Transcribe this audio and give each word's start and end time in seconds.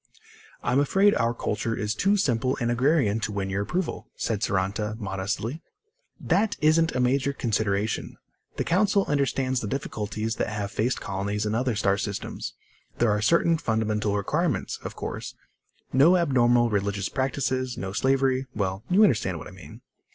"I'm 0.63 0.79
afraid 0.79 1.13
our 1.13 1.35
culture 1.35 1.75
is 1.75 1.93
too 1.93 2.17
simple 2.17 2.57
and 2.59 2.71
agrarian 2.71 3.19
to 3.19 3.31
win 3.31 3.51
your 3.51 3.61
approval," 3.61 4.07
said 4.15 4.41
Saranta 4.41 4.95
modestly. 4.99 5.61
"That 6.19 6.57
isn't 6.59 6.95
a 6.95 6.99
major 6.99 7.33
consideration. 7.33 8.17
The 8.57 8.63
Council 8.63 9.05
understands 9.07 9.59
the 9.59 9.67
difficulties 9.67 10.37
that 10.37 10.49
have 10.49 10.71
faced 10.71 10.99
colonies 11.01 11.45
in 11.45 11.53
other 11.53 11.75
star 11.75 11.99
systems. 11.99 12.55
There 12.97 13.11
are 13.11 13.21
certain 13.21 13.59
fundamental 13.59 14.15
requirements, 14.17 14.79
of 14.83 14.95
course: 14.95 15.35
no 15.93 16.17
abnormal 16.17 16.71
religious 16.71 17.07
practices, 17.07 17.77
no 17.77 17.93
slavery... 17.93 18.47
well, 18.55 18.83
you 18.89 19.03
understand 19.03 19.37
what 19.37 19.47
I 19.47 19.51
mean." 19.51 19.81